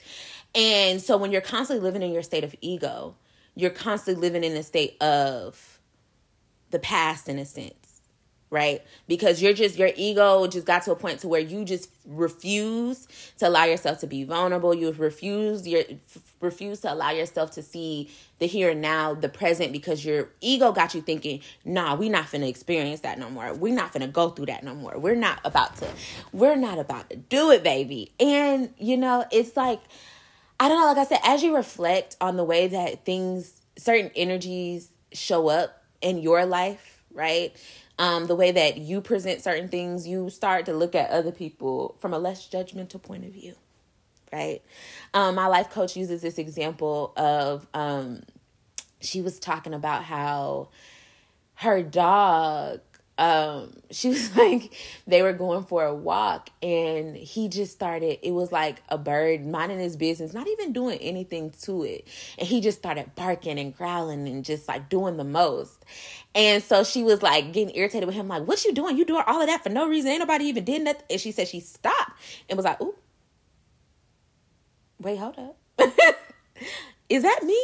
[0.55, 3.14] And so when you're constantly living in your state of ego,
[3.55, 5.76] you're constantly living in a state of
[6.77, 7.87] the past in a sense
[8.51, 8.83] right?
[9.09, 13.09] Because you're just your ego just got to a point to where you just refuse
[13.39, 14.73] to allow yourself to be vulnerable.
[14.75, 15.83] You refuse your
[16.41, 20.71] refuse to allow yourself to see the here and now the present because your ego
[20.71, 23.53] got you thinking nah we're not gonna experience that no more.
[23.53, 24.99] We're not gonna go through that no more.
[24.99, 25.89] We're not about to
[26.33, 28.12] we're not about to do it baby.
[28.21, 29.81] And you know it's like
[30.59, 34.11] i don't know like i said as you reflect on the way that things certain
[34.17, 37.55] energies show up in your life, right?
[37.99, 41.97] Um, the way that you present certain things, you start to look at other people
[41.99, 43.55] from a less judgmental point of view,
[44.33, 44.63] right?
[45.15, 48.23] Um, my life coach uses this example of um,
[49.01, 50.69] she was talking about how
[51.55, 52.81] her dog
[53.18, 54.74] um she was like
[55.07, 59.46] they were going for a walk and he just started it was like a bird
[59.46, 62.07] minding his business not even doing anything to it.
[62.38, 65.85] And he just started barking and growling and just like doing the most.
[66.35, 68.96] And so she was like getting irritated with him like what you doing?
[68.96, 70.11] You doing all of that for no reason.
[70.11, 71.02] Ain't nobody even did nothing.
[71.11, 72.12] And she said she stopped
[72.48, 72.94] and was like ooh
[75.00, 75.57] wait hold up.
[77.09, 77.61] Is that me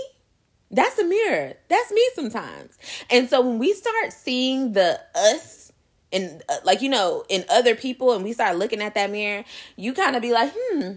[0.72, 1.54] that's a mirror.
[1.68, 2.78] That's me sometimes.
[3.10, 5.72] And so when we start seeing the us
[6.12, 9.44] and uh, like you know in other people and we start looking at that mirror,
[9.76, 10.92] you kind of be like, "Hmm,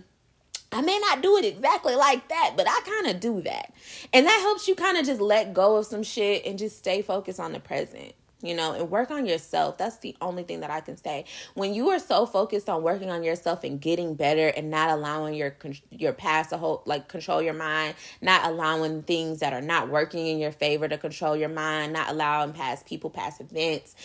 [0.71, 3.73] I may not do it exactly like that, but I kind of do that."
[4.13, 7.01] And that helps you kind of just let go of some shit and just stay
[7.01, 8.13] focused on the present
[8.45, 9.77] you know, and work on yourself.
[9.77, 11.25] That's the only thing that I can say.
[11.53, 15.33] When you are so focused on working on yourself and getting better and not allowing
[15.33, 15.55] your
[15.91, 20.27] your past to hold like control your mind, not allowing things that are not working
[20.27, 23.95] in your favor to control your mind, not allowing past people, past events,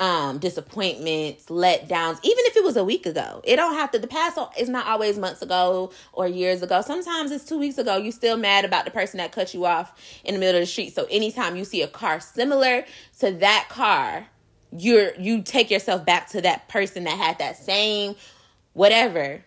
[0.00, 3.40] um disappointments letdowns even if it was a week ago.
[3.44, 6.82] It don't have to the past is not always months ago or years ago.
[6.82, 7.96] Sometimes it's two weeks ago.
[7.96, 10.66] You still mad about the person that cut you off in the middle of the
[10.66, 10.94] street.
[10.94, 12.84] So anytime you see a car similar
[13.20, 14.26] to that car
[14.76, 18.16] you're you take yourself back to that person that had that same
[18.72, 19.44] whatever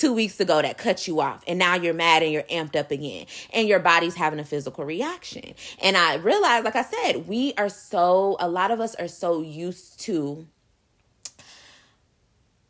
[0.00, 2.90] two weeks ago that cut you off and now you're mad and you're amped up
[2.90, 5.54] again and your body's having a physical reaction.
[5.82, 9.42] And i realized like i said we are so a lot of us are so
[9.42, 10.46] used to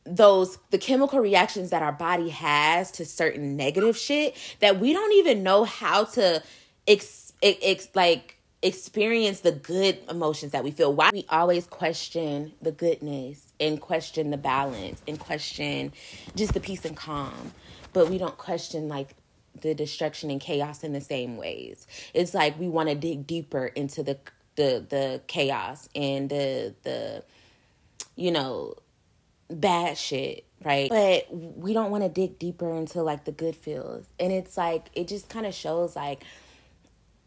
[0.05, 5.13] those the chemical reactions that our body has to certain negative shit that we don't
[5.13, 6.43] even know how to
[6.89, 12.73] ex, ex like experience the good emotions that we feel why we always question the
[12.73, 15.93] goodness and question the balance and question
[16.37, 17.53] just the peace and calm
[17.93, 19.15] but we don't question like
[19.63, 23.67] the destruction and chaos in the same ways it's like we want to dig deeper
[23.67, 24.19] into the
[24.57, 27.25] the the chaos and the the
[28.17, 28.75] you know
[29.51, 30.89] bad shit, right?
[30.89, 34.07] But we don't want to dig deeper into like the good feels.
[34.19, 36.25] And it's like it just kind of shows like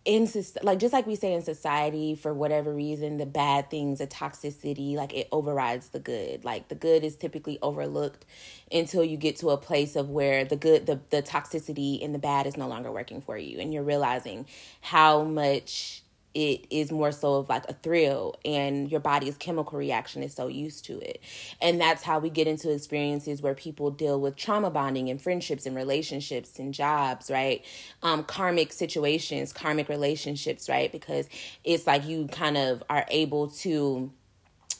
[0.05, 0.27] in
[0.63, 4.95] like just like we say in society for whatever reason the bad things the toxicity
[4.95, 6.43] like it overrides the good.
[6.43, 8.25] Like the good is typically overlooked
[8.71, 12.19] until you get to a place of where the good the, the toxicity and the
[12.19, 14.45] bad is no longer working for you and you're realizing
[14.81, 16.02] how much
[16.33, 20.47] it is more so of like a thrill and your body's chemical reaction is so
[20.47, 21.21] used to it.
[21.61, 25.65] And that's how we get into experiences where people deal with trauma bonding and friendships
[25.65, 27.63] and relationships and jobs right?
[28.01, 30.91] Um karmic situations karmic relationships right?
[30.91, 31.29] Because
[31.63, 34.11] it's like you kind of are able to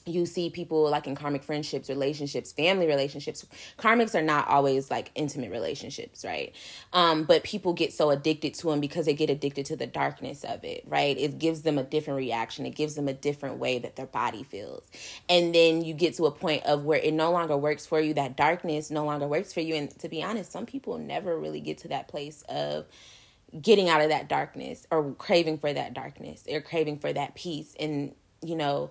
[0.06, 3.46] you see people like in karmic friendships, relationships, family relationships.
[3.78, 6.54] Karmics are not always like intimate relationships, right?
[6.92, 10.44] Um, but people get so addicted to them because they get addicted to the darkness
[10.44, 11.18] of it, right?
[11.18, 12.66] It gives them a different reaction.
[12.66, 14.84] It gives them a different way that their body feels.
[15.30, 18.14] And then you get to a point of where it no longer works for you.
[18.14, 19.76] That darkness no longer works for you.
[19.76, 22.86] And to be honest, some people never really get to that place of
[23.62, 27.74] getting out of that darkness or craving for that darkness or craving for that peace.
[27.80, 28.90] And, you know,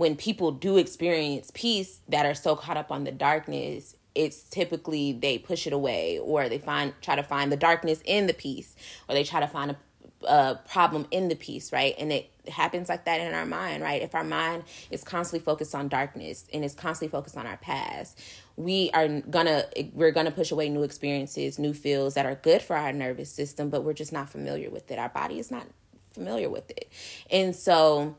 [0.00, 5.12] when people do experience peace that are so caught up on the darkness it's typically
[5.12, 8.74] they push it away or they find try to find the darkness in the peace
[9.10, 11.94] or they try to find a, a problem in the peace right?
[11.98, 14.00] And it happens like that in our mind right?
[14.00, 18.18] If our mind is constantly focused on darkness and is constantly focused on our past
[18.56, 22.74] we are gonna we're gonna push away new experiences new feels that are good for
[22.74, 24.98] our nervous system but we're just not familiar with it.
[24.98, 25.66] Our body is not
[26.10, 26.90] familiar with it.
[27.30, 28.16] And so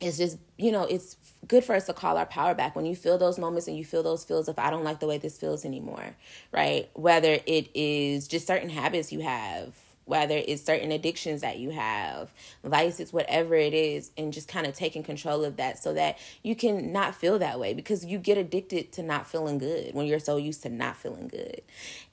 [0.00, 2.96] it's just you know it's good for us to call our power back when you
[2.96, 5.38] feel those moments and you feel those feels if i don't like the way this
[5.38, 6.16] feels anymore
[6.52, 9.74] right whether it is just certain habits you have
[10.10, 12.32] whether it's certain addictions that you have,
[12.64, 16.56] vices, whatever it is, and just kind of taking control of that so that you
[16.56, 20.18] can not feel that way because you get addicted to not feeling good when you're
[20.18, 21.62] so used to not feeling good.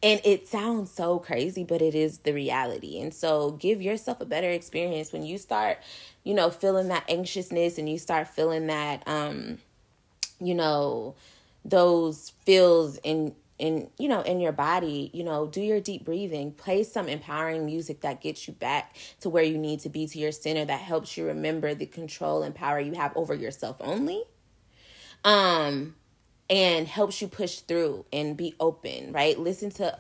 [0.04, 3.00] And it sounds so crazy, but it is the reality.
[3.00, 5.80] And so give yourself a better experience when you start,
[6.27, 9.59] you know, feeling that anxiousness and you start feeling that, um,
[10.41, 11.15] you know,
[11.63, 16.51] those feels in in you know in your body you know do your deep breathing
[16.51, 20.19] play some empowering music that gets you back to where you need to be to
[20.19, 24.23] your center that helps you remember the control and power you have over yourself only
[25.23, 25.95] um
[26.51, 29.39] and helps you push through and be open right?
[29.39, 29.97] Listen to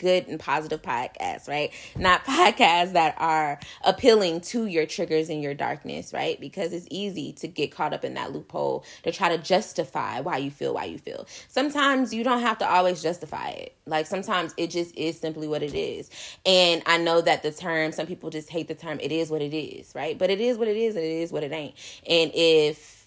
[0.00, 1.72] good and positive podcasts, right?
[1.96, 6.40] Not podcasts that are appealing to your triggers and your darkness, right?
[6.40, 10.38] Because it's easy to get caught up in that loophole to try to justify why
[10.38, 11.26] you feel why you feel.
[11.48, 13.76] Sometimes you don't have to always justify it.
[13.86, 16.10] Like sometimes it just is simply what it is.
[16.46, 19.42] And I know that the term, some people just hate the term, it is what
[19.42, 20.18] it is, right?
[20.18, 21.74] But it is what it is and it is what it ain't.
[22.08, 22.99] And if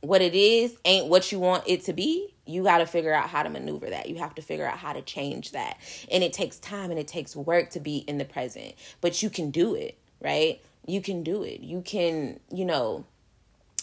[0.00, 3.28] what it is ain't what you want it to be, you got to figure out
[3.28, 4.08] how to maneuver that.
[4.08, 5.76] You have to figure out how to change that.
[6.10, 9.30] And it takes time and it takes work to be in the present, but you
[9.30, 10.60] can do it, right?
[10.86, 11.60] You can do it.
[11.60, 13.04] You can, you know,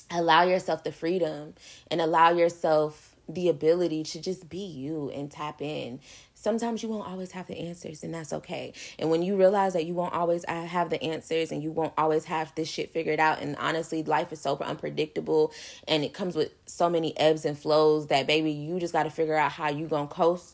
[0.10, 1.54] allow yourself the freedom
[1.92, 6.00] and allow yourself the ability to just be you and tap in
[6.46, 8.72] sometimes you won't always have the answers and that's okay.
[9.00, 12.26] And when you realize that you won't always have the answers and you won't always
[12.26, 15.52] have this shit figured out and honestly life is so unpredictable
[15.88, 19.10] and it comes with so many ebbs and flows that baby you just got to
[19.10, 20.54] figure out how you gonna coast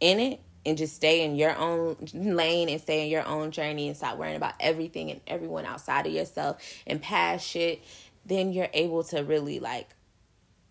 [0.00, 3.88] in it and just stay in your own lane and stay in your own journey
[3.88, 7.82] and stop worrying about everything and everyone outside of yourself and past shit.
[8.24, 9.88] Then you're able to really like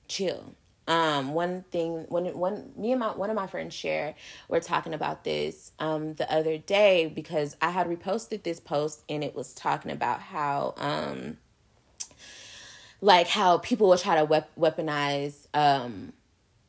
[0.08, 0.56] chill
[0.88, 4.16] um, one thing when one me and my one of my friends Cher
[4.48, 9.24] were talking about this um the other day because I had reposted this post and
[9.24, 11.38] it was talking about how um
[13.02, 16.14] like how people will try to weaponize um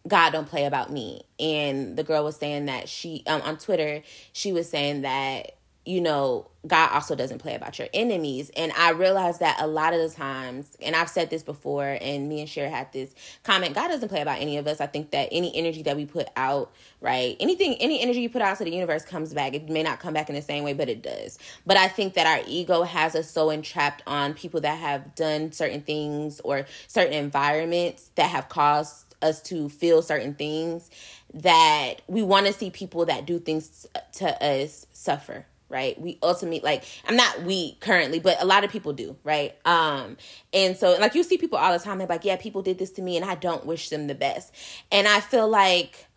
[0.06, 1.22] God don't play about me.
[1.38, 4.02] And the girl was saying that she um on Twitter
[4.32, 5.57] she was saying that
[5.88, 8.50] you know, God also doesn't play about your enemies.
[8.54, 12.28] And I realize that a lot of the times, and I've said this before, and
[12.28, 14.82] me and Cher had this comment God doesn't play about any of us.
[14.82, 17.38] I think that any energy that we put out, right?
[17.40, 19.54] Anything, any energy you put out to the universe comes back.
[19.54, 21.38] It may not come back in the same way, but it does.
[21.64, 25.52] But I think that our ego has us so entrapped on people that have done
[25.52, 30.90] certain things or certain environments that have caused us to feel certain things
[31.32, 36.60] that we want to see people that do things to us suffer right we ultimately
[36.60, 40.16] like i'm not we currently but a lot of people do right um
[40.52, 42.90] and so like you see people all the time they're like yeah people did this
[42.90, 44.54] to me and i don't wish them the best
[44.90, 46.08] and i feel like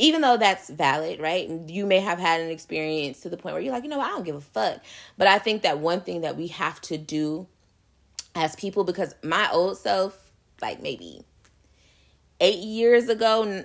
[0.00, 1.46] even though that's valid, right?
[1.68, 4.08] You may have had an experience to the point where you're like, you know, I
[4.08, 4.80] don't give a fuck.
[5.18, 7.46] But I think that one thing that we have to do
[8.34, 11.22] as people, because my old self, like maybe
[12.40, 13.64] eight years ago,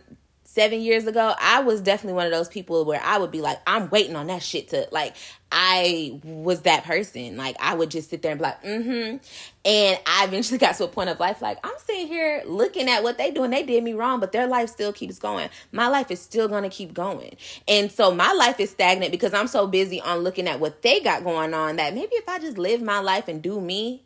[0.56, 3.60] seven years ago, I was definitely one of those people where I would be like,
[3.68, 5.16] I'm waiting on that shit to like
[5.52, 7.36] I was that person.
[7.36, 9.18] Like I would just sit there and be like, mm-hmm.
[9.66, 13.04] And I eventually got to a point of life like I'm sitting here looking at
[13.04, 13.52] what they doing.
[13.52, 15.50] They did me wrong, but their life still keeps going.
[15.74, 17.36] My life is still gonna keep going.
[17.68, 21.02] And so my life is stagnant because I'm so busy on looking at what they
[21.02, 24.05] got going on that maybe if I just live my life and do me,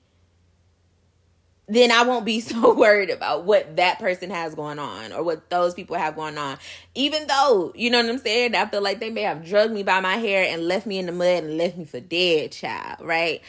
[1.69, 5.49] then I won't be so worried about what that person has going on or what
[5.49, 6.57] those people have going on.
[6.95, 8.55] Even though, you know what I'm saying?
[8.55, 11.05] I feel like they may have drugged me by my hair and left me in
[11.05, 13.41] the mud and left me for dead, child, right?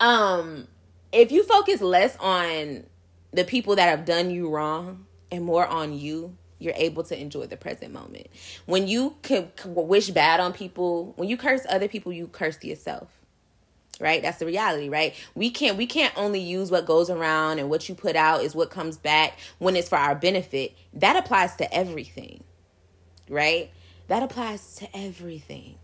[0.00, 0.68] Um,
[1.12, 2.84] if you focus less on
[3.32, 7.46] the people that have done you wrong and more on you, you're able to enjoy
[7.46, 8.28] the present moment.
[8.64, 13.08] When you can wish bad on people, when you curse other people, you curse yourself
[14.00, 14.22] right?
[14.22, 15.14] That's the reality right?
[15.34, 18.54] We can't we can't only use what goes around and what you put out is
[18.54, 20.74] what comes back when it's for our benefit.
[20.92, 22.44] That applies to everything
[23.28, 23.70] right?
[24.08, 25.76] That applies to everything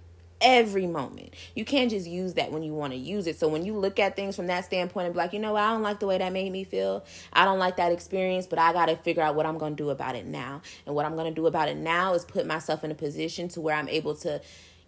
[0.42, 1.34] every moment.
[1.54, 3.38] You can't just use that when you want to use it.
[3.38, 5.68] So when you look at things from that standpoint and be like you know i
[5.70, 7.04] don't like the way that made me feel.
[7.32, 9.90] I don't like that experience but i got to figure out what i'm to do
[9.90, 10.62] about it now.
[10.86, 13.60] And what i'm to do about it now is put myself in a position to
[13.60, 14.40] where i'm able to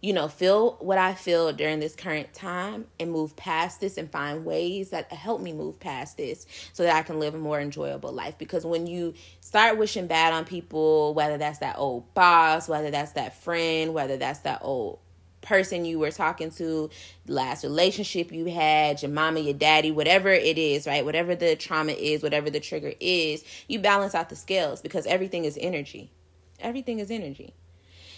[0.02, 4.10] you know, feel what I feel during this current time and move past this and
[4.10, 7.60] find ways that help me move past this so that I can live a more
[7.60, 8.36] enjoyable life.
[8.36, 13.12] Because when you start wishing bad on people, whether that's that old boss, whether that's
[13.12, 14.98] that friend, whether that's that old
[15.40, 16.90] person you were talking to,
[17.28, 21.04] last relationship you had, your mama, your daddy, whatever it is, right?
[21.04, 25.44] Whatever the trauma is, whatever the trigger is, you balance out the scales because everything
[25.44, 26.10] is energy.
[26.58, 27.54] Everything is energy.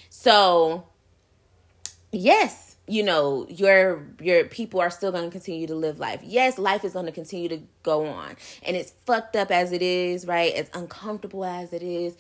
[0.09, 0.87] So,
[2.15, 2.77] yes.
[2.87, 6.21] you know your your people are still going to continue to live life.
[6.23, 8.37] Yes life is going to continue to go on.
[8.63, 10.55] And it's fucked up as it is right?
[10.55, 12.17] As uncomfortable as it is.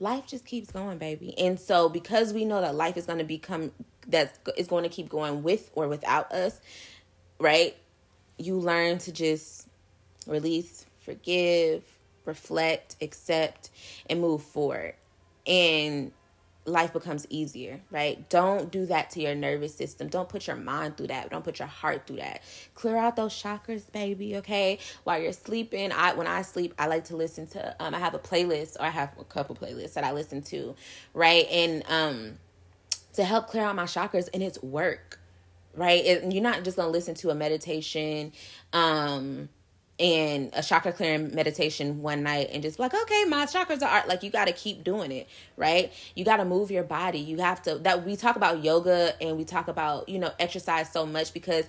[0.00, 1.36] Life just keeps going baby.
[1.38, 3.72] And so because we know that life is going to become
[4.08, 6.60] that is going to keep going with or without us
[7.40, 7.76] right?
[8.38, 9.68] You learn to just
[10.26, 11.82] release forgive
[12.28, 13.70] reflect accept
[14.08, 14.94] and move forward.
[15.46, 16.12] And
[16.68, 18.28] life becomes easier, right?
[18.28, 20.08] Don't do that to your nervous system.
[20.08, 21.30] Don't put your mind through that.
[21.30, 22.42] Don't put your heart through that.
[22.74, 24.78] Clear out those chakras, baby, okay?
[25.04, 28.14] While you're sleeping, I when I sleep, I like to listen to um I have
[28.14, 30.74] a playlist or I have a couple playlists that I listen to,
[31.14, 31.46] right?
[31.50, 32.38] And um
[33.14, 35.20] to help clear out my chakras and it's work.
[35.74, 36.04] Right?
[36.04, 38.32] You're not just going to listen to a meditation
[38.72, 39.48] um
[40.00, 44.22] and a chakra clearing meditation one night and just like okay my chakras are like
[44.22, 45.28] you got to keep doing it
[45.58, 45.92] right?
[46.14, 47.18] You got to move your body.
[47.18, 50.90] You have to that we talk about yoga and we talk about you know exercise
[50.90, 51.66] so much because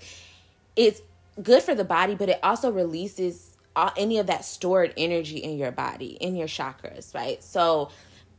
[0.75, 1.01] it's
[1.41, 5.57] good for the body but it also releases all, any of that stored energy in
[5.57, 7.43] your body in your chakras right?
[7.43, 7.89] So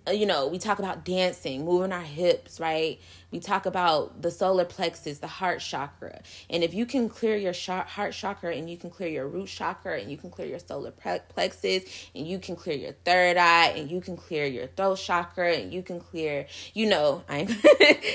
[0.09, 2.99] you know, we talk about dancing, moving our hips, right?
[3.31, 6.23] We talk about the solar plexus, the heart chakra.
[6.49, 10.01] And if you can clear your heart chakra and you can clear your root chakra
[10.01, 13.91] and you can clear your solar plexus and you can clear your third eye and
[13.91, 17.41] you can clear your throat chakra and you can clear, you know, I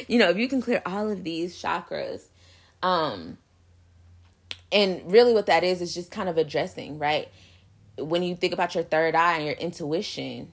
[0.08, 2.24] you know, if you can clear all of these chakras,
[2.84, 3.38] um
[4.72, 7.30] and really what that is is just kind of addressing, right?
[7.98, 10.52] When you think about your third eye and your intuition,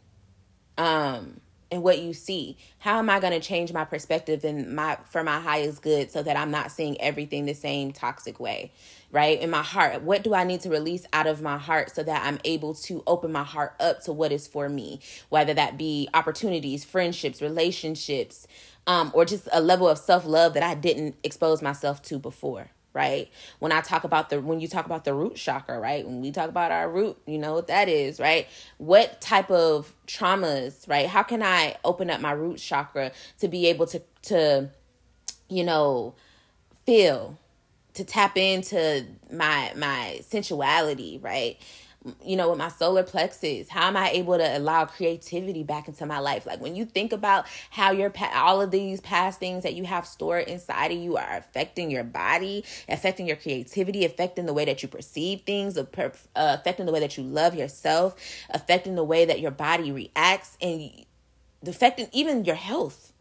[0.79, 1.41] um
[1.73, 2.59] and what you see.
[2.79, 6.23] How am i going to change my perspective and my for my highest good so
[6.23, 8.71] that i'm not seeing everything the same toxic way
[9.11, 9.41] right?
[9.41, 12.25] In my heart what do i need to release out of my heart so that
[12.25, 15.01] i'm able to open my heart up to what is for me?
[15.31, 18.47] Whether that be opportunities friendships relationships
[18.87, 23.31] um, or just a level of self-love that i didn't expose myself to before right?
[23.59, 26.07] When I talk about the when you talk about the root chakra, right?
[26.07, 28.47] When we talk about our root, you know what that is, right?
[28.79, 31.07] What type of traumas, right?
[31.07, 34.71] How can I open up my root chakra to be able to to
[35.49, 36.15] you know
[36.87, 37.39] feel,
[37.95, 41.59] to tap into my my sensuality, right?
[42.25, 43.69] You know, with my solar plexus?
[43.69, 46.47] How am I able to allow creativity back into my life?
[46.47, 50.07] Like when you think about how your all of these past things that you have
[50.07, 54.83] stored inside of you are affecting your body, affecting your creativity, affecting the way that
[54.83, 55.87] you perceive things, uh,
[56.35, 58.17] affecting the way that you love yourself,
[58.51, 60.91] affecting the way that your body reacts, and
[61.67, 63.12] affecting even your health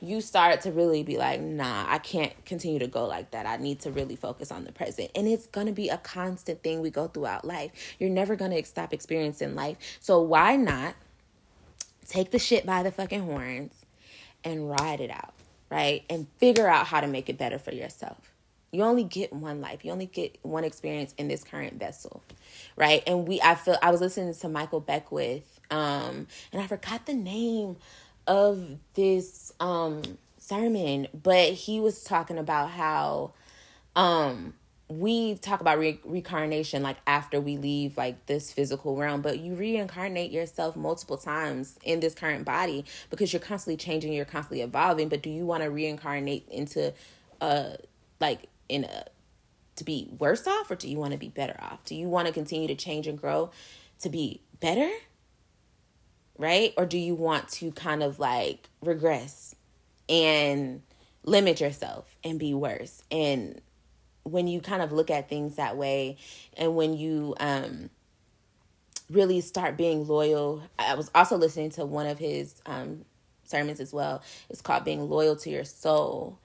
[0.00, 3.46] you start to really be like, nah, I can't continue to go like that.
[3.46, 5.10] I need to really focus on the present.
[5.14, 7.72] And it's going to be a constant thing we go throughout life.
[7.98, 9.78] You're never going to stop experiencing life.
[10.00, 10.94] So why not
[12.06, 13.72] take the shit by the fucking horns
[14.44, 15.32] and ride it out,
[15.70, 16.04] right?
[16.10, 18.18] And figure out how to make it better for yourself.
[18.72, 19.84] You only get one life.
[19.84, 22.22] You only get one experience in this current vessel,
[22.76, 23.02] right?
[23.06, 27.14] And we, I feel, I was listening to Michael Beckwith, um, and I forgot the
[27.14, 27.76] name
[28.26, 30.02] of this um
[30.38, 33.32] sermon, but he was talking about how
[33.94, 34.54] um
[34.88, 39.52] we talk about re- reincarnation like after we leave like this physical realm but you
[39.52, 45.08] reincarnate yourself multiple times in this current body because you're constantly changing you're constantly evolving
[45.08, 46.94] but do you want to reincarnate into
[47.40, 47.70] uh
[48.20, 49.04] like in a
[49.76, 51.84] to be worse off or do you want to be better off?
[51.84, 53.50] Do you want to continue to change and grow
[54.00, 54.90] to be better
[56.38, 56.72] right?
[56.76, 59.54] Or do you want to kind of like regress
[60.08, 60.82] and
[61.24, 63.02] limit yourself and be worse?
[63.10, 63.60] And
[64.22, 66.16] when you kind of look at things that way
[66.56, 67.90] and when you um
[69.08, 73.04] really start being loyal, I was also listening to one of his um
[73.44, 74.22] sermons as well.
[74.50, 76.38] It's called being loyal to your soul.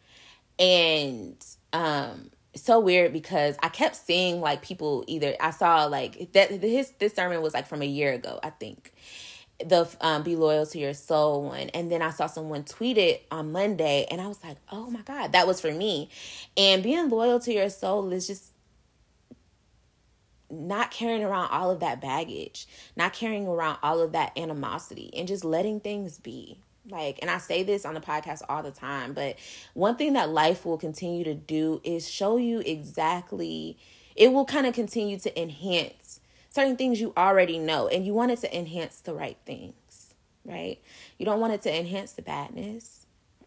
[0.59, 6.51] And um so weird because I kept seeing like people either I saw like that
[6.51, 8.93] his this sermon was like from a year ago, I think
[9.67, 11.69] the um, be loyal to your soul one.
[11.69, 15.01] And then i saw someone tweet it on monday and i was like oh my
[15.01, 16.09] god that was for me.
[16.57, 18.51] And being loyal to your soul is just
[20.49, 25.27] not carrying around all of that baggage not carrying around all of that animosity and
[25.27, 26.57] just letting things be.
[26.89, 29.37] Like and i say this on the podcast all the time but
[29.75, 33.77] one thing that life will continue to do is show you exactly
[34.15, 36.20] it will kind of continue to enhance
[36.51, 40.13] certain things you already know and you want it to enhance the right things,
[40.45, 40.79] right?
[41.17, 43.05] You don't want it to enhance the badness.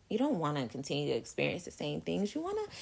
[0.09, 2.35] You don't want to continue to experience the same things.
[2.35, 2.77] You want to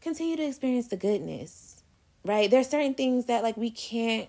[0.00, 1.82] continue to experience the goodness,
[2.24, 2.50] right?
[2.50, 4.28] There's certain things that like we can't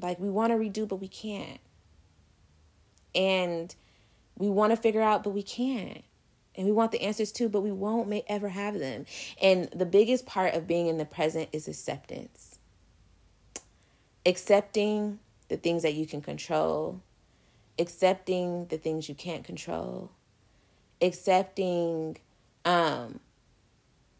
[0.00, 1.60] like we want to redo but we can't.
[3.14, 3.74] And
[4.36, 6.04] we want to figure out but we can't
[6.54, 9.06] and we want the answers too, but we won't may ever have them.
[9.42, 12.37] And the biggest part of being in the present is acceptance
[14.26, 17.00] accepting the things that you can control,
[17.78, 20.10] accepting the things you can't control,
[21.00, 22.16] accepting
[22.64, 23.20] um,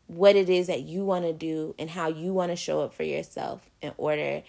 [0.06, 2.94] what it is that you want to do and how you want to show up
[2.94, 4.42] for yourself in order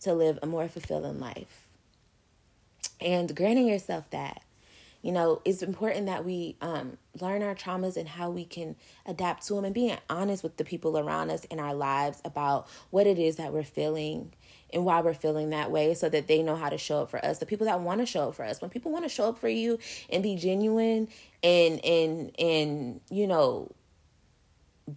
[0.00, 1.68] to live a more fulfilling life.
[3.00, 4.42] And granting yourself that.
[5.02, 9.46] You know, it's important that we um, learn our traumas and how we can adapt
[9.48, 13.06] to them and being honest with the people around us in our lives about what
[13.08, 14.32] it is that we're feeling
[14.72, 17.22] and why we're feeling that way so that they know how to show up for
[17.24, 17.38] us.
[17.38, 18.60] The people that want to show up for us.
[18.60, 19.78] When people want to show up for you
[20.08, 21.08] and be genuine
[21.42, 23.72] and and and you know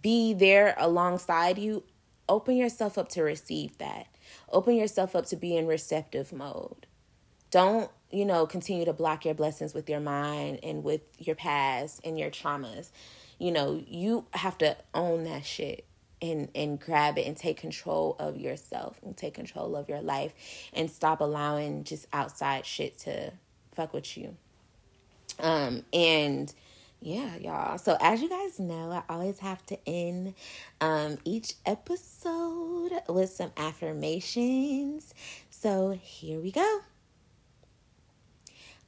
[0.00, 1.82] be there alongside you
[2.28, 4.06] open yourself up to receive that.
[4.50, 6.86] Open yourself up to be in receptive mode.
[7.50, 12.00] Don't you know continue to block your blessings with your mind and with your past
[12.04, 12.90] and your traumas.
[13.38, 15.84] You know you have to own that shit
[16.22, 20.32] and and grab it and take control of yourself and take control of your life
[20.72, 23.32] and stop allowing just outside shit to
[23.74, 24.36] fuck with you.
[25.40, 26.52] Um and
[27.00, 27.78] yeah y'all.
[27.78, 30.34] So as you guys know i always have to end
[30.80, 35.12] um each episode with some affirmations.
[35.50, 36.80] So here we go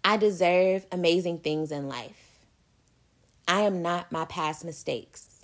[0.09, 2.38] i deserve amazing things in life
[3.46, 5.38] i am not my past mistakes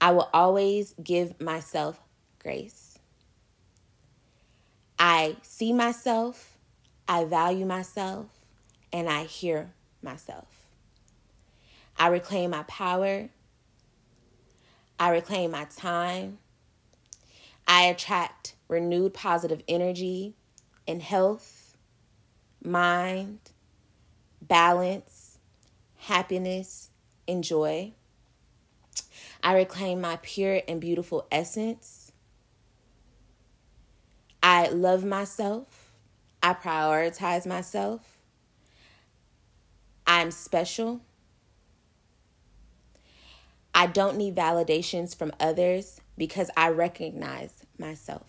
[0.00, 2.00] I will always give myself
[2.38, 2.98] grace.
[4.98, 6.56] I see myself,
[7.06, 8.26] I value myself,
[8.92, 9.72] and I hear
[10.02, 10.46] myself.
[11.98, 13.28] I reclaim my power.
[14.98, 16.38] I reclaim my time.
[17.68, 20.34] I attract renewed positive energy
[20.88, 21.59] and health,
[22.62, 23.40] mind,
[24.42, 25.38] balance,
[25.96, 26.90] happiness,
[27.26, 27.92] and joy.
[29.42, 32.12] I reclaim my pure and beautiful essence.
[34.42, 35.92] I love myself.
[36.42, 38.18] I prioritize myself.
[40.06, 41.00] I'm special.
[43.74, 48.26] I don't need validations from others because I recognize myself.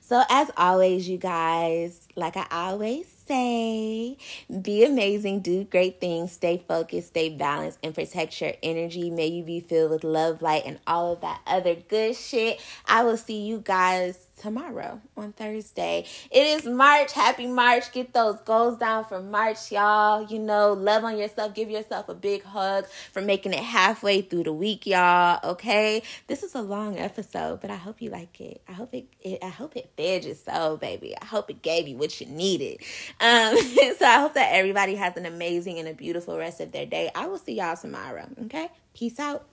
[0.00, 4.16] So, as always, you guys, like I always say,
[4.62, 9.10] be amazing, do great things, stay focused, stay balanced, and protect your energy.
[9.10, 12.60] May you be filled with love, light, and all of that other good shit.
[12.86, 16.04] I will see you guys tomorrow on Thursday.
[16.30, 17.12] It is March.
[17.12, 17.90] Happy March.
[17.92, 20.22] Get those goals down for March, y'all.
[20.22, 21.54] You know, love on yourself.
[21.54, 25.40] Give yourself a big hug for making it halfway through the week, y'all.
[25.42, 26.02] Okay?
[26.26, 28.60] This is a long episode, but I hope you like it.
[28.68, 31.14] I hope it, it I hope it fed your soul, baby.
[31.20, 32.82] I hope it gave you what you needed.
[33.20, 33.56] Um,
[33.98, 37.10] so I hope that everybody has an amazing and a beautiful rest of their day.
[37.14, 38.28] I will see y'all tomorrow.
[38.44, 38.68] Okay?
[38.94, 39.46] Peace out.